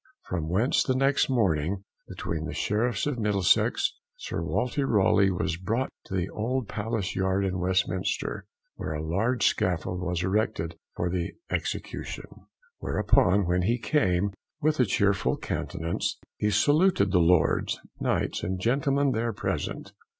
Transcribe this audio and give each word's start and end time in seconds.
From 0.23 0.49
whence, 0.49 0.81
the 0.81 0.95
next 0.95 1.29
morning, 1.29 1.83
between 2.07 2.45
the 2.45 2.55
Sheriffs 2.55 3.05
of 3.05 3.19
Middlesex, 3.19 3.93
Sir 4.17 4.41
Walter 4.41 4.87
Raleigh 4.87 5.29
was 5.29 5.57
brought 5.57 5.89
to 6.05 6.15
the 6.15 6.27
old 6.27 6.67
Palace 6.67 7.15
Yard 7.15 7.45
in 7.45 7.59
Westminster, 7.59 8.47
where 8.77 8.93
a 8.93 9.05
large 9.05 9.45
scaffold 9.45 10.01
was 10.01 10.23
erected 10.23 10.75
for 10.95 11.11
the 11.11 11.33
execution. 11.51 12.25
Whereupon, 12.79 13.45
when 13.45 13.61
he 13.61 13.77
came, 13.77 14.33
with 14.59 14.79
a 14.79 14.85
chearful 14.85 15.37
countenance, 15.37 16.17
he 16.35 16.49
saluted 16.49 17.11
the 17.11 17.19
Lords, 17.19 17.79
Knights, 17.99 18.41
and 18.41 18.59
gentlemen 18.59 19.11
there 19.11 19.33
present. 19.33 19.91